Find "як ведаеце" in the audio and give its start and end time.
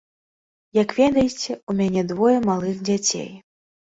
0.77-1.51